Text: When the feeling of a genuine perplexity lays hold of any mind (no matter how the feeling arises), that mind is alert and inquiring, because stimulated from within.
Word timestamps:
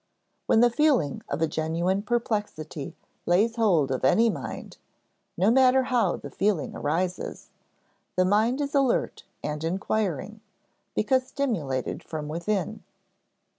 When 0.47 0.61
the 0.61 0.71
feeling 0.71 1.21
of 1.29 1.43
a 1.43 1.47
genuine 1.47 2.01
perplexity 2.01 2.95
lays 3.27 3.55
hold 3.55 3.91
of 3.91 4.03
any 4.03 4.31
mind 4.31 4.77
(no 5.37 5.51
matter 5.51 5.83
how 5.83 6.15
the 6.15 6.31
feeling 6.31 6.75
arises), 6.75 7.49
that 8.15 8.25
mind 8.25 8.61
is 8.61 8.73
alert 8.73 9.25
and 9.43 9.63
inquiring, 9.63 10.41
because 10.95 11.27
stimulated 11.27 12.03
from 12.03 12.27
within. 12.27 12.81